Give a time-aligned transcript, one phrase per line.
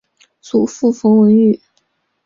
[0.41, 1.61] 祖父冯文玉。